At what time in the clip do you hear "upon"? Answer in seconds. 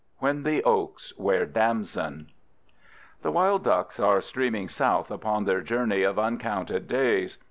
5.11-5.43